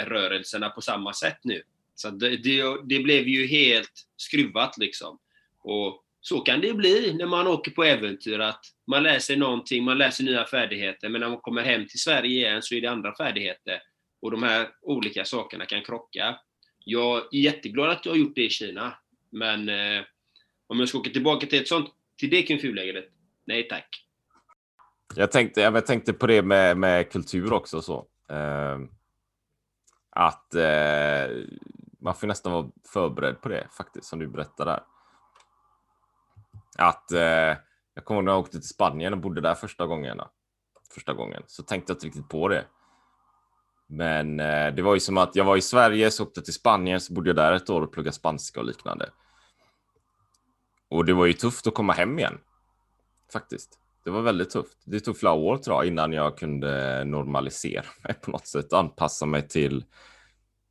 [0.00, 1.62] rörelserna på samma sätt nu.
[1.94, 5.18] Så det, det, det, blev ju helt skruvat liksom.
[5.62, 9.98] Och så kan det bli när man åker på äventyr, att man läser någonting, man
[9.98, 13.16] läser nya färdigheter, men när man kommer hem till Sverige igen så är det andra
[13.16, 13.80] färdigheter.
[14.20, 16.38] Och de här olika sakerna kan krocka.
[16.84, 18.94] Jag är jätteglad att jag har gjort det i Kina.
[19.30, 20.04] Men eh,
[20.66, 22.74] om jag ska åka tillbaka till ett sånt, till det kung
[23.44, 24.06] nej tack.
[25.14, 28.06] Jag tänkte, jag tänkte på det med, med kultur också så.
[28.28, 28.78] Eh,
[30.10, 31.36] att eh,
[31.98, 34.82] man får nästan vara förberedd på det faktiskt, som du berättade där.
[36.78, 37.56] Att eh,
[37.94, 40.20] jag kommer ihåg när jag åkte till Spanien och bodde där första gången.
[40.94, 42.64] Första gången så tänkte jag inte riktigt på det.
[43.88, 47.00] Men eh, det var ju som att jag var i Sverige, så åkte till Spanien,
[47.00, 49.10] så bodde jag där ett år och pluggade spanska och liknande.
[50.90, 52.38] Och det var ju tufft att komma hem igen.
[53.32, 53.78] Faktiskt.
[54.04, 54.78] Det var väldigt tufft.
[54.84, 58.72] Det tog flera år tror jag innan jag kunde normalisera mig på något sätt.
[58.72, 59.84] Anpassa mig till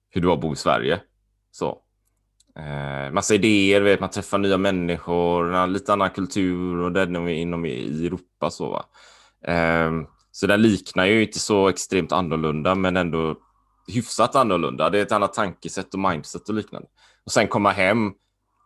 [0.10, 1.02] hur det var att bo i Sverige.
[1.52, 1.82] Så.
[2.56, 8.06] Eh, massa idéer, vet, man träffar nya människor, lite annan kultur och den inom i
[8.06, 8.50] Europa.
[8.52, 8.86] Så, va?
[9.54, 9.92] Eh,
[10.36, 13.36] så den liknar ju inte så extremt annorlunda, men ändå
[13.88, 14.90] hyfsat annorlunda.
[14.90, 16.88] Det är ett annat tankesätt och mindset och liknande.
[17.26, 18.14] Och sen komma hem,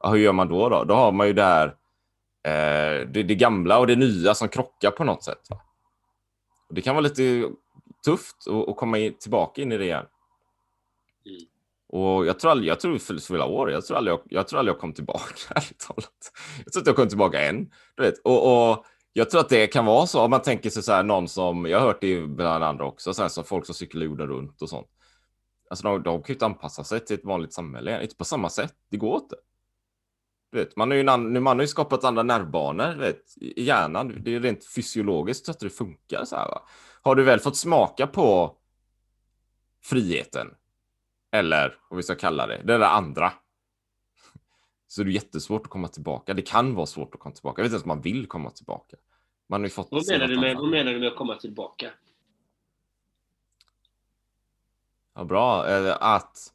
[0.04, 0.70] hur gör man då?
[0.70, 1.68] Då, då har man ju där
[2.44, 5.50] eh, det, det, gamla och det nya som krockar på något sätt.
[5.50, 5.62] Va?
[6.70, 7.50] Och det kan vara lite
[8.06, 10.06] tufft att, att komma in, tillbaka in i det igen.
[11.26, 11.42] Mm.
[11.90, 14.60] Och jag tror aldrig, jag tror för flera år, jag tror aldrig jag, jag, tror
[14.60, 15.54] aldrig jag kom tillbaka.
[15.56, 17.72] Jag tror inte jag kom tillbaka än.
[17.96, 18.20] Du vet.
[18.24, 21.04] Och, och jag tror att det kan vara så om man tänker sig så här
[21.04, 24.06] någon som, jag har hört det bland andra också, så här, som folk som cyklar
[24.06, 24.88] jorden runt och sånt.
[25.69, 28.50] Alltså de, de kan ju inte anpassa sig till ett vanligt samhälle, inte på samma
[28.50, 29.36] sätt, det går inte.
[30.52, 31.04] Du vet, man, har ju,
[31.39, 35.60] man har ju skapat andra nervbanor vet, i hjärnan, det är rent fysiologiskt så att
[35.60, 36.48] det funkar så här.
[36.48, 36.62] Va?
[37.02, 38.56] Har du väl fått smaka på
[39.84, 40.48] friheten,
[41.32, 43.34] eller vad vi ska kalla det, det där andra,
[44.91, 46.34] så det är jättesvårt att komma tillbaka.
[46.34, 47.62] Det kan vara svårt att komma tillbaka.
[47.62, 48.97] Jag vet inte om man vill komma tillbaka.
[49.49, 51.91] Man har ju fått vad, menar du med, vad menar du med att komma tillbaka?
[55.15, 55.63] Ja, bra.
[55.93, 56.54] Att...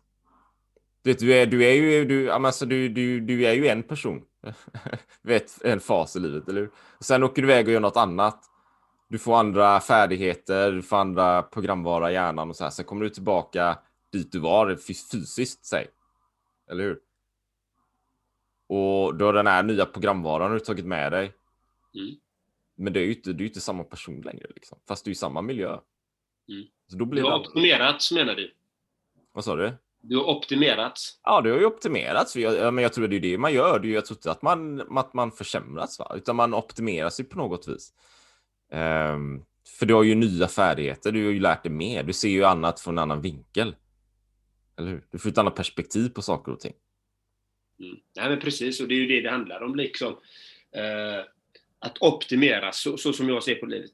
[1.02, 4.22] Vet, du, är, du är ju du, alltså, du, du, du är ju en person.
[5.22, 6.70] vet, en fas i livet, eller hur?
[7.00, 8.44] Sen åker du iväg och gör något annat.
[9.08, 12.70] Du får andra färdigheter, du får andra programvara i hjärnan och så här.
[12.70, 13.78] Sen kommer du tillbaka
[14.12, 15.86] dit du var fysiskt, säg.
[16.70, 16.98] Eller hur?
[18.66, 21.33] Och då den här nya programvaran har du tagit med dig.
[21.94, 22.14] Mm.
[22.77, 24.79] Men det är ju inte, det är inte samma person längre, liksom.
[24.88, 25.79] fast du är i samma miljö.
[26.48, 26.64] Mm.
[26.90, 27.48] Så då blir du har det...
[27.48, 28.55] optimerats menar du?
[29.33, 29.72] Vad sa du?
[30.00, 31.20] Du har optimerats?
[31.22, 32.37] Ja, det har ju optimerats.
[32.37, 33.79] Jag, men jag tror det är det man gör.
[33.79, 36.12] Det är ju, jag tror inte att man, att man försämras, va?
[36.16, 37.92] utan man optimerar sig på något vis.
[38.72, 39.44] Um,
[39.79, 42.03] för du har ju nya färdigheter, du har ju lärt dig mer.
[42.03, 43.77] Du ser ju annat från en annan vinkel.
[44.77, 45.07] Eller hur?
[45.11, 46.74] Du får ett annat perspektiv på saker och ting.
[47.80, 47.96] Mm.
[48.16, 49.76] Nej, men precis, och det är ju det det handlar om.
[49.76, 50.12] Liksom.
[50.72, 51.24] Eh,
[51.78, 53.92] att optimera, så, så, som jag ser på livet.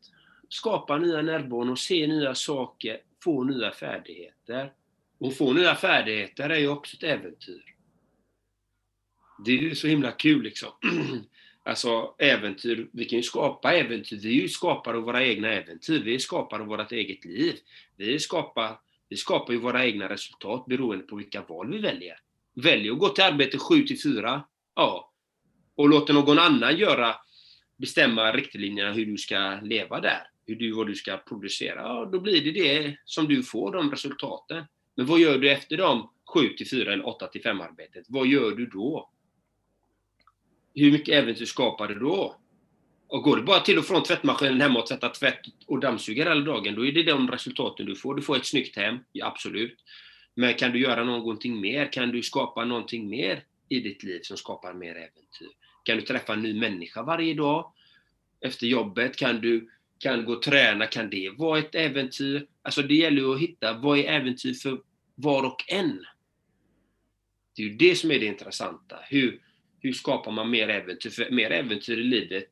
[0.48, 4.72] Skapa nya nervbanor, se nya saker, få nya färdigheter.
[5.18, 7.64] Och få nya färdigheter är ju också ett äventyr.
[9.44, 10.70] Det är ju så himla kul liksom.
[11.62, 16.02] Alltså äventyr, vi kan ju skapa äventyr, vi är ju skapare av våra egna äventyr,
[16.04, 17.54] vi är skapare av vårt eget liv.
[17.96, 22.18] Vi skapar, vi skapar ju våra egna resultat beroende på vilka val vi väljer
[22.60, 24.44] väljer att gå till arbete 7 till 4,
[24.74, 25.12] ja,
[25.74, 27.14] och låter någon annan göra,
[27.76, 32.20] bestämma riktlinjerna hur du ska leva där, hur du, vad du ska producera, ja, då
[32.20, 34.64] blir det det som du får, de resultaten.
[34.94, 38.04] Men vad gör du efter de 7 till 4 eller 8 till 5 arbetet?
[38.08, 39.10] Vad gör du då?
[40.74, 42.36] Hur mycket äventyr skapar du då?
[43.08, 46.40] Och går du bara till och från tvättmaskinen hemma och tvättar tvätt och dammsuger hela
[46.40, 48.14] dagen, då är det de resultaten du får.
[48.14, 49.76] Du får ett snyggt hem, ja, absolut.
[50.34, 51.92] Men kan du göra någonting mer?
[51.92, 55.48] Kan du skapa någonting mer i ditt liv som skapar mer äventyr?
[55.84, 57.72] Kan du träffa en ny människa varje dag
[58.40, 59.16] efter jobbet?
[59.16, 60.86] Kan du kan gå och träna?
[60.86, 62.46] Kan det vara ett äventyr?
[62.62, 64.80] Alltså det gäller ju att hitta vad är äventyr för
[65.14, 66.04] var och en?
[67.56, 68.98] Det är ju det som är det intressanta.
[69.08, 69.40] Hur,
[69.80, 71.10] hur skapar man mer äventyr?
[71.10, 72.44] För mer äventyr i livet,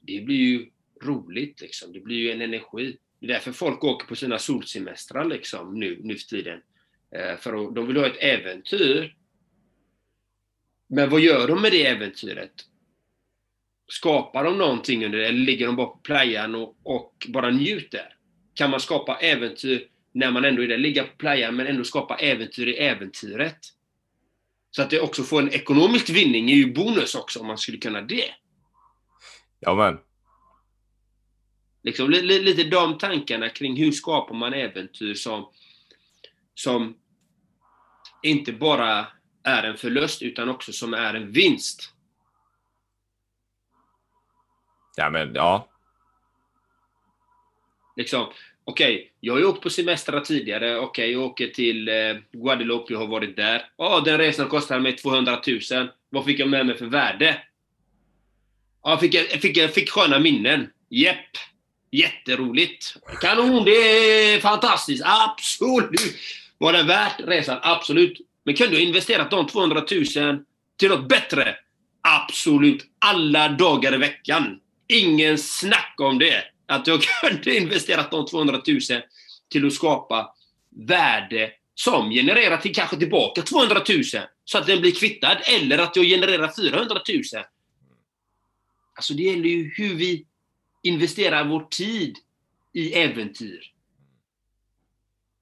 [0.00, 0.70] det blir ju
[1.02, 1.92] roligt liksom.
[1.92, 2.96] Det blir ju en energi.
[3.20, 6.60] Det är därför folk åker på sina solsemestrar liksom nu, nu för tiden.
[7.14, 9.14] Eh, för de vill ha ett äventyr.
[10.86, 12.52] Men vad gör de med det äventyret?
[13.88, 18.14] Skapar de någonting under det, eller ligger de bara på playan och, och, bara njuter?
[18.54, 22.16] Kan man skapa äventyr när man ändå är där, ligga på playan men ändå skapa
[22.16, 23.58] äventyr i äventyret?
[24.70, 27.78] Så att det också får en ekonomisk vinning är ju bonus också om man skulle
[27.78, 28.34] kunna det.
[29.60, 29.98] Ja men.
[31.82, 35.52] Liksom, lite, lite de tankarna kring hur skapar man äventyr som
[36.58, 36.96] som
[38.22, 39.06] inte bara
[39.42, 41.92] är en förlust utan också som är en vinst.
[44.96, 45.68] Ja, men ja.
[47.96, 48.32] Liksom,
[48.64, 50.76] okej, okay, jag har ju åkt på semestrar tidigare.
[50.76, 53.70] Okej, okay, jag åker till eh, Guadeloupe, jag har varit där.
[53.76, 55.88] Ja, oh, den resan kostade mig 200 000.
[56.08, 57.42] Vad fick jag med mig för värde?
[58.82, 60.70] Ja, jag fick, jag fick, jag fick sköna minnen.
[60.88, 61.36] Jepp.
[61.90, 62.96] Jätteroligt.
[63.20, 65.02] Kanon, det är fantastiskt.
[65.06, 66.00] Absolut.
[66.58, 67.58] Var det värt resan?
[67.62, 68.20] Absolut.
[68.44, 69.84] Men kunde jag investerat de 200
[70.16, 70.44] 000
[70.76, 71.56] till något bättre?
[72.02, 72.86] Absolut.
[72.98, 74.60] Alla dagar i veckan.
[74.88, 76.44] Ingen snack om det.
[76.66, 78.80] Att jag kunde investerat de 200 000
[79.50, 80.34] till att skapa
[80.70, 84.04] värde som genererar till kanske tillbaka 200 000
[84.44, 85.36] så att den blir kvittad.
[85.44, 87.44] Eller att jag genererar 400 000.
[88.94, 90.26] Alltså det gäller ju hur vi
[90.82, 92.16] investerar vår tid
[92.72, 93.72] i äventyr.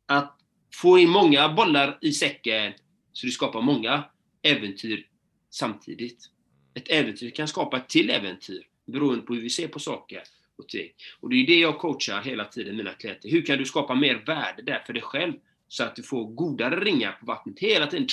[0.06, 0.35] Att
[0.76, 2.72] få in många bollar i säcken
[3.12, 4.04] så du skapar många
[4.42, 5.06] äventyr
[5.50, 6.30] samtidigt.
[6.74, 10.22] Ett äventyr kan skapa ett till äventyr beroende på hur vi ser på saker
[10.58, 10.90] och ting.
[11.20, 13.28] Och det är det jag coachar hela tiden mina klienter.
[13.28, 15.32] Hur kan du skapa mer värde där för dig själv
[15.68, 18.06] så att du får godare ringar på vattnet hela tiden.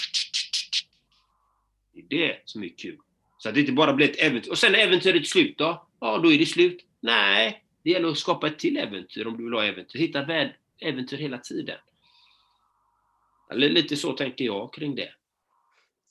[1.93, 2.97] Det är det som är kul.
[3.38, 4.52] Så att det inte bara blir ett äventyr.
[4.52, 5.88] Och sen när äventyret är slut då?
[5.99, 6.86] Ja, då är det slut.
[6.99, 9.99] Nej, det gäller att skapa ett till äventyr om du vill ha äventyr.
[9.99, 10.26] Hitta
[10.80, 11.78] äventyr hela tiden.
[13.53, 15.09] Eller lite så tänker jag kring det.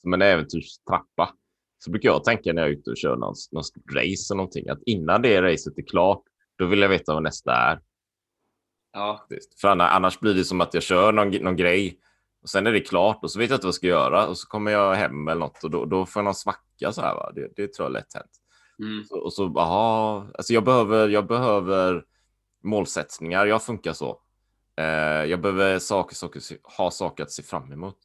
[0.01, 1.33] Som en äventyrstrappa.
[1.77, 3.63] Så brukar jag tänka när jag är ute och kör någon, någon
[3.95, 6.23] race eller någonting, att innan det racet är klart,
[6.55, 7.79] då vill jag veta vad nästa är.
[8.93, 9.27] Ja.
[9.61, 11.99] För annars blir det som att jag kör någon, någon grej
[12.43, 14.37] och sen är det klart och så vet jag inte vad jag ska göra och
[14.37, 17.15] så kommer jag hem eller något och då, då får jag någon svacka så här.
[17.15, 17.31] Va?
[17.35, 18.31] Det, det tror jag är lätt hänt.
[18.79, 19.03] Mm.
[19.03, 22.05] Så, och så, aha, alltså jag behöver, jag behöver
[22.63, 23.45] målsättningar.
[23.45, 24.21] Jag funkar så.
[24.77, 26.41] Eh, jag behöver saker, saker,
[26.77, 27.97] ha saker att se fram emot.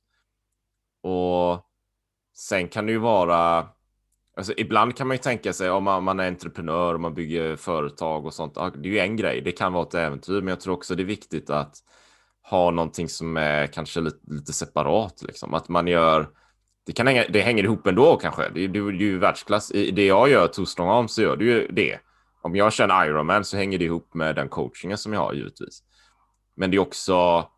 [1.02, 1.66] Och
[2.36, 3.68] sen kan det ju vara
[4.38, 7.56] Alltså, ibland kan man ju tänka sig om man, man är entreprenör och man bygger
[7.56, 8.54] företag och sånt.
[8.54, 9.40] Det är ju en grej.
[9.40, 11.76] Det kan vara ett äventyr, men jag tror också det är viktigt att
[12.50, 15.22] ha någonting som är kanske lite, lite separat.
[15.22, 15.54] Liksom.
[15.54, 16.28] Att man gör.
[16.86, 18.48] Det, kan hänga, det hänger ihop ändå kanske.
[18.48, 19.70] Det, det, det är ju världsklass.
[19.70, 21.98] I det jag gör, Two Strong Arms, så gör du ju det.
[22.42, 25.32] Om jag kör en Ironman så hänger det ihop med den coachingen som jag har
[25.32, 25.82] givetvis.
[26.58, 27.48] Men det är också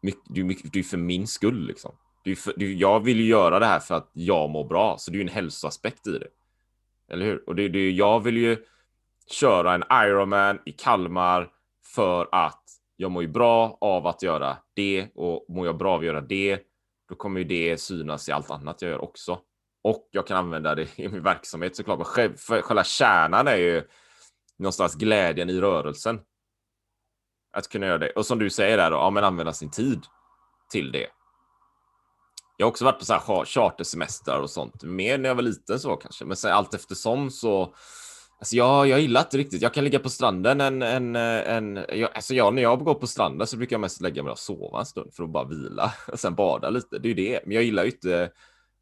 [0.00, 1.94] mycket, det är, mycket, det är för min skull liksom.
[2.24, 4.64] Det är för, det är, jag vill ju göra det här för att jag mår
[4.64, 6.28] bra, så det är ju en hälsoaspekt i det.
[7.12, 7.48] Eller hur?
[7.48, 8.64] Och det, det, jag vill ju
[9.26, 11.50] köra en Ironman i Kalmar
[11.94, 12.62] för att
[12.96, 16.20] jag mår ju bra av att göra det och mår jag bra av att göra
[16.20, 16.60] det,
[17.08, 19.38] då kommer ju det synas i allt annat jag gör också.
[19.82, 22.16] Och jag kan använda det i min verksamhet såklart.
[22.16, 23.82] Men själva kärnan är ju
[24.58, 26.20] någonstans glädjen i rörelsen.
[27.52, 28.10] Att kunna göra det.
[28.10, 30.06] Och som du säger där, då, ja, men använda sin tid
[30.70, 31.06] till det.
[32.56, 35.80] Jag har också varit på så här chartersemestrar och sånt, mer när jag var liten
[35.80, 37.74] så kanske, men sen allt eftersom så
[38.42, 39.62] Alltså jag, jag gillar inte riktigt.
[39.62, 43.06] Jag kan ligga på stranden en, en, en jag, alltså jag, när jag går på
[43.06, 45.92] stranden så brukar jag mest lägga mig och sova en stund för att bara vila
[46.12, 46.98] och sen bada lite.
[46.98, 47.40] Det är ju det.
[47.44, 48.30] Men jag gillar ju inte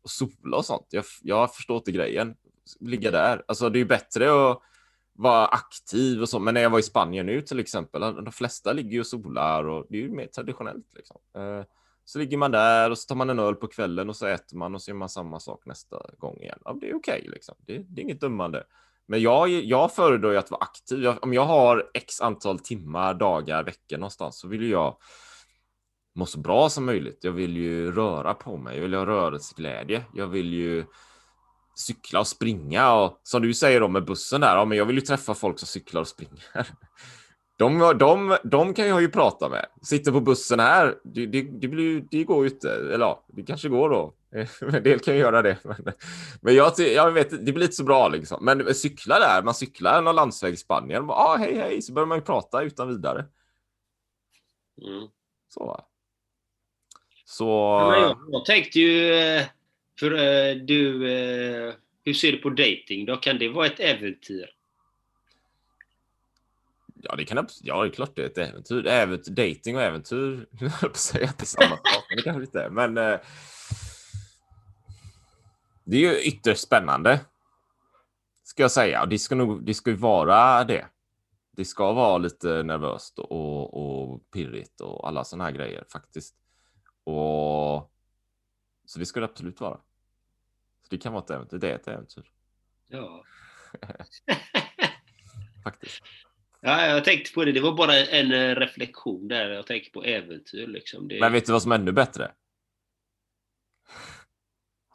[0.05, 0.87] att sola och sånt.
[0.91, 2.35] Jag, jag förstår inte grejen.
[2.81, 3.45] Ligga där.
[3.49, 4.63] Alltså det är ju bättre att
[5.21, 6.39] vara aktiv och så.
[6.39, 9.65] Men när jag var i Spanien nu till exempel, de flesta ligger ju och solar
[9.65, 11.21] och det är ju mer traditionellt liksom.
[11.37, 11.65] Eh,
[12.05, 14.57] så ligger man där och så tar man en öl på kvällen och så äter
[14.57, 16.59] man och så gör man samma sak nästa gång igen.
[16.65, 17.55] Ja, det är okej okay, liksom.
[17.59, 18.65] Det, det, är inget dömande.
[19.07, 21.03] Men jag, jag föredrar ju att vara aktiv.
[21.03, 24.97] Jag, om jag har x antal timmar, dagar, veckor någonstans så vill jag
[26.15, 27.19] må så bra som möjligt.
[27.25, 28.75] Jag vill ju röra på mig.
[28.75, 30.05] Jag vill ha rörelseglädje.
[30.15, 30.85] Jag vill ju
[31.81, 34.57] cykla och springa och som du säger då med bussen där.
[34.57, 36.45] Ja, men jag vill ju träffa folk som cyklar och springer.
[37.61, 39.67] De, de, de kan jag ju prata med.
[39.83, 42.73] Sitter på bussen här, det, det, det, blir, det går ju inte.
[42.73, 44.15] Eller ja, det kanske går då.
[44.77, 45.59] En del kan ju göra det.
[45.65, 45.93] Men,
[46.41, 48.45] men jag, jag vet, det blir inte så bra liksom.
[48.45, 51.05] Men cykla där, man cyklar någon landsväg i Spanien.
[51.09, 53.25] Ja, ah, hej, hej, så börjar man ju prata utan vidare.
[54.83, 55.09] Mm.
[55.49, 55.81] Så.
[57.25, 57.45] Så.
[57.45, 59.47] Ja, jag, jag tänkte ju, eh,
[60.01, 63.17] för eh, du, eh, hur ser du på dating då?
[63.17, 64.51] Kan det vara ett äventyr?
[67.03, 68.87] Ja, det kan ja, det är klart det är ett äventyr.
[68.87, 72.17] Ävent, dating och äventyr, jag höll på att säga att det är samma sak, men
[72.17, 72.71] det kanske inte är.
[72.71, 73.21] Men eh,
[75.85, 77.21] det är ju ytterst spännande.
[78.45, 79.03] Ska jag säga.
[79.03, 80.87] Och det ska nog, det ska ju vara det.
[81.57, 86.35] Det ska vara lite nervöst och, och pirrigt och alla sådana här grejer faktiskt.
[87.05, 87.93] Och
[88.87, 89.79] så det ska det absolut vara.
[90.91, 91.59] Det kan vara ett äventyr.
[91.59, 92.25] Det är ett äventyr.
[92.89, 93.25] Ja.
[95.65, 96.03] faktiskt.
[96.61, 97.53] Ja, jag tänkte på det.
[97.53, 99.51] Det var bara en eh, reflektion där.
[99.51, 100.67] Jag tänker på äventyr.
[100.67, 101.09] Liksom.
[101.09, 101.21] Det...
[101.21, 102.33] Men vet du vad som är ännu bättre?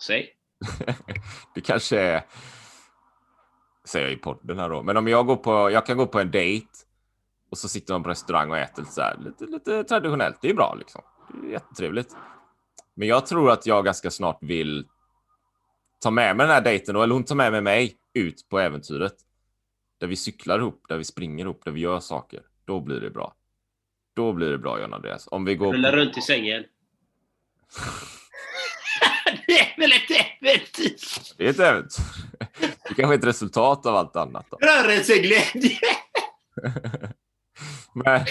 [0.05, 0.29] Säg.
[1.55, 2.23] det kanske är...
[3.85, 4.83] Säger jag i podden här då.
[4.83, 5.71] Men om jag går på...
[5.71, 6.67] Jag kan gå på en dejt
[7.49, 10.37] och så sitter man på restaurang och äter så här, lite, lite traditionellt.
[10.41, 11.01] Det är bra liksom.
[11.41, 12.15] Det är jättetrevligt.
[12.93, 14.87] Men jag tror att jag ganska snart vill
[16.05, 19.13] ta med mig den här dejten, eller hon tar med mig mig ut på äventyret
[19.99, 22.41] där vi cyklar ihop, där vi springer ihop, där vi gör saker.
[22.65, 23.35] Då blir det bra.
[24.15, 25.27] Då blir det bra, John Andreas.
[25.31, 25.73] Om vi går...
[25.73, 25.95] Rulla på...
[25.95, 26.63] runt i sängen.
[29.47, 30.95] det är väl ett äventyr?
[31.37, 32.03] Det är ett äventyr.
[32.87, 34.47] Det kanske är ett resultat av allt annat.
[34.61, 35.79] Rörelseglädje!
[37.93, 38.25] men,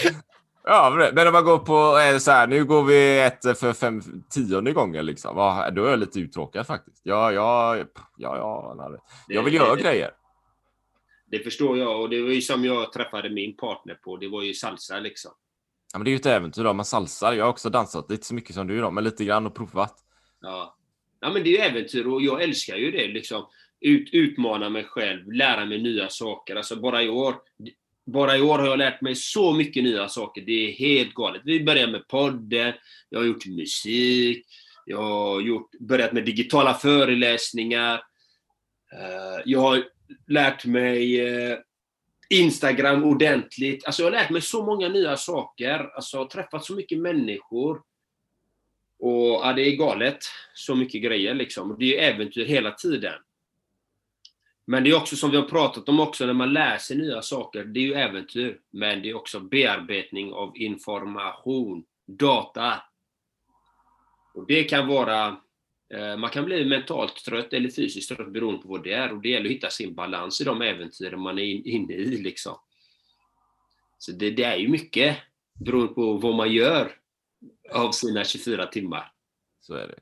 [0.66, 4.02] Ja, men om man går på eh, så här, nu går vi ett för fem,
[4.30, 5.36] tionde gången liksom.
[5.36, 7.00] Ja, då är jag lite uttråkad faktiskt.
[7.02, 7.86] Ja, ja, ja,
[8.16, 8.98] ja
[9.28, 10.10] jag vill göra grejer.
[11.26, 14.16] Det förstår jag och det var ju som jag träffade min partner på.
[14.16, 15.32] Det var ju salsa liksom.
[15.92, 16.72] Ja, men det är ju ett äventyr då.
[16.72, 17.32] Man salsar.
[17.32, 19.94] Jag har också dansat inte så mycket som du då, men lite grann och provat.
[20.40, 20.76] Ja,
[21.20, 23.46] ja men det är ju äventyr och jag älskar ju det liksom.
[23.80, 26.56] Ut, utmana mig själv, lära mig nya saker.
[26.56, 27.34] Alltså bara i år,
[28.06, 30.42] bara i år har jag lärt mig så mycket nya saker.
[30.42, 31.42] Det är helt galet.
[31.44, 32.72] Vi började med podden,
[33.08, 34.46] jag har gjort musik,
[34.86, 37.94] jag har gjort, börjat med digitala föreläsningar.
[38.92, 39.84] Eh, jag har
[40.28, 41.58] lärt mig eh,
[42.30, 43.86] Instagram ordentligt.
[43.86, 45.90] Alltså jag har lärt mig så många nya saker.
[45.94, 47.82] Alltså jag har träffat så mycket människor.
[48.98, 50.18] Och ja, det är galet.
[50.54, 51.76] Så mycket grejer liksom.
[51.78, 53.14] Det är ju äventyr hela tiden.
[54.66, 57.22] Men det är också som vi har pratat om också, när man lär sig nya
[57.22, 58.60] saker, det är ju äventyr.
[58.70, 62.82] Men det är också bearbetning av information, data.
[64.34, 65.26] Och det kan vara,
[65.94, 69.12] eh, man kan bli mentalt trött eller fysiskt trött beroende på vad det är.
[69.12, 72.22] Och det gäller att hitta sin balans i de äventyren man är inne i.
[72.22, 72.56] Liksom.
[73.98, 75.16] Så det, det är ju mycket
[75.64, 76.92] beroende på vad man gör
[77.72, 79.12] av sina 24 timmar.
[79.60, 80.00] Så är det.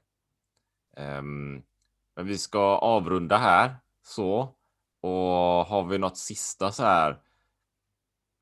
[1.02, 1.62] Um,
[2.16, 3.74] men vi ska avrunda här
[4.14, 4.48] så.
[5.02, 7.18] Och har vi något sista så här?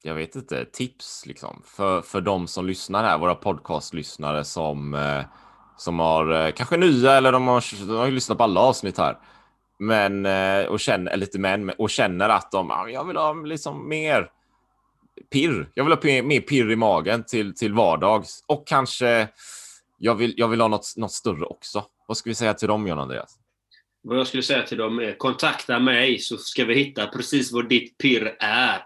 [0.02, 5.22] Jag vet inte, tips liksom för, för de som lyssnar här, våra podcastlyssnare som, eh,
[5.76, 9.18] som har eh, kanske nya eller de har, de har lyssnat på alla avsnitt här.
[9.78, 13.88] Men eh, och känner lite män och känner att de, ah, jag vill ha liksom
[13.88, 14.30] mer
[15.32, 15.70] pirr.
[15.74, 19.28] Jag vill ha mer pirr i magen till, till vardags och kanske
[19.98, 21.84] jag vill, jag vill ha något, något större också.
[22.06, 23.38] Vad ska vi säga till dem, John Andreas?
[24.02, 27.68] Vad jag skulle säga till dem är kontakta mig så ska vi hitta precis vad
[27.68, 28.82] ditt pirr är.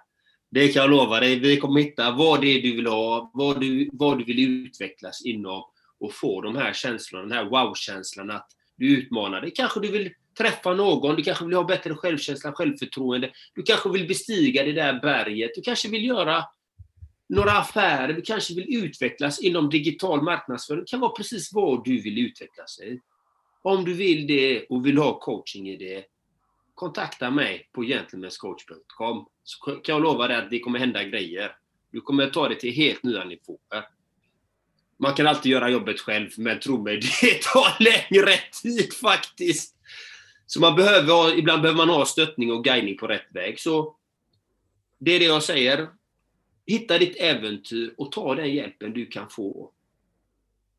[0.51, 1.39] Det kan jag lova dig.
[1.39, 5.25] Vi kommer hitta vad det är du vill ha, vad du, vad du vill utvecklas
[5.25, 5.63] inom
[6.01, 8.47] och få de här känslorna, den här wow-känslan att
[8.77, 9.53] du utmanar dig.
[9.55, 13.31] Kanske du vill träffa någon, du kanske vill ha bättre självkänsla, självförtroende.
[13.55, 15.51] Du kanske vill bestiga det där berget.
[15.55, 16.45] Du kanske vill göra
[17.29, 18.13] några affärer.
[18.13, 20.81] Du kanske vill utvecklas inom digital marknadsföring.
[20.81, 23.01] Det kan vara precis vad du vill utvecklas i.
[23.67, 26.05] Om du vill det och vill ha coaching i det,
[26.75, 31.57] kontakta mig på gentlemanscoach.com så kan jag lova dig att det kommer hända grejer.
[31.91, 33.89] Du kommer ta det till helt nya nivåer.
[34.97, 39.77] Man kan alltid göra jobbet själv, men tro mig, det tar längre tid faktiskt.
[40.47, 43.61] Så man behöver ha, ibland behöver man ha stöttning och guidning på rätt väg.
[43.61, 43.97] Så
[44.99, 45.89] det är det jag säger.
[46.67, 49.71] Hitta ditt äventyr och ta den hjälpen du kan få.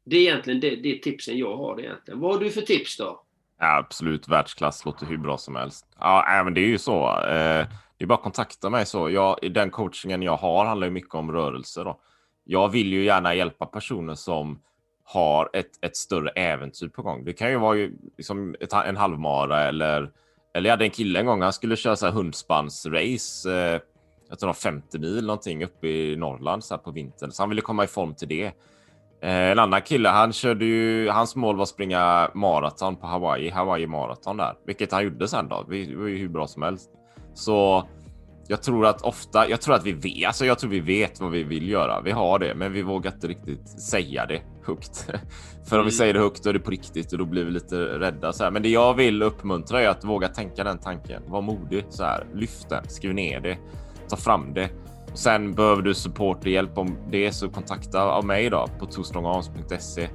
[0.05, 2.19] Det är egentligen det, det tipsen jag har egentligen.
[2.19, 3.21] Vad har du för tips då?
[3.59, 5.85] Ja, absolut, världsklass låter hur bra som helst.
[5.99, 7.07] Ja, men det är ju så.
[7.19, 9.09] Eh, det är bara att kontakta mig så.
[9.09, 11.83] Jag, den coachingen jag har handlar ju mycket om rörelse.
[11.83, 11.99] Då.
[12.43, 14.61] Jag vill ju gärna hjälpa personer som
[15.03, 17.25] har ett, ett större äventyr på gång.
[17.25, 20.11] Det kan ju vara ju liksom ett, en halvmara eller
[20.55, 21.41] eller jag hade en kille en gång.
[21.41, 23.51] Han skulle köra så här hundspannsrace.
[23.51, 23.81] Eh,
[24.29, 27.41] jag tror det var 50 mil någonting uppe i Norrland så här på vintern, så
[27.41, 28.51] han ville komma i form till det.
[29.21, 33.49] Eh, en annan kille, han körde ju, hans mål var att springa maraton på Hawaii,
[33.49, 35.65] Hawaii maraton där, vilket han gjorde sen då.
[35.69, 36.89] Det var ju hur bra som helst.
[37.33, 37.87] Så
[38.47, 41.31] jag tror att ofta, jag tror att vi vet, alltså jag tror vi vet vad
[41.31, 42.01] vi vill göra.
[42.01, 45.09] Vi har det, men vi vågar inte riktigt säga det högt.
[45.69, 45.85] För om mm.
[45.85, 48.33] vi säger det högt då är det på riktigt och då blir vi lite rädda.
[48.33, 48.51] Så här.
[48.51, 51.21] Men det jag vill uppmuntra är att våga tänka den tanken.
[51.27, 52.27] Var modig så här.
[52.33, 53.57] Lyft den, skriv ner det,
[54.09, 54.69] ta fram det
[55.15, 60.03] Sen behöver du support och hjälp om det så kontakta av mig då på twostrongarms.se.
[60.03, 60.09] Eh,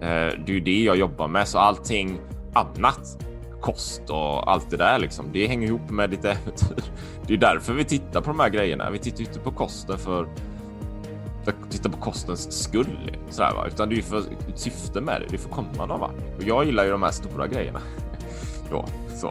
[0.00, 2.20] det är ju det jag jobbar med, så allting
[2.54, 3.24] annat,
[3.60, 6.84] kost och allt det där liksom, det hänger ihop med ditt äventyr.
[7.26, 8.90] Det är därför vi tittar på de här grejerna.
[8.90, 10.28] Vi tittar inte på kosten för
[11.44, 13.66] för att titta på kostens skull, sådär, va?
[13.66, 14.22] utan det är ju för
[14.54, 15.26] syfte med det.
[15.30, 16.36] Det får komma någon vart.
[16.36, 17.80] Och jag gillar ju de här stora grejerna.
[18.72, 18.84] Då,
[19.16, 19.30] så.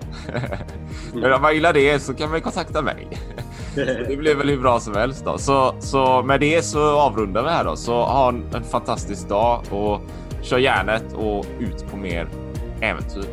[1.13, 3.07] Men om man gillar det så kan man kontakta mig.
[3.75, 5.37] det blir väl hur bra som helst då.
[5.37, 7.75] Så, så med det så avrundar vi här då.
[7.75, 10.01] Så ha en, en fantastisk dag och
[10.41, 12.27] kör järnet och ut på mer
[12.81, 13.25] äventyr.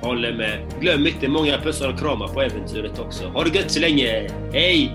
[0.00, 0.80] Håller med.
[0.80, 3.28] Glöm inte många pussar och kramar på äventyret också.
[3.28, 4.30] Ha det gött så länge.
[4.52, 4.94] Hej!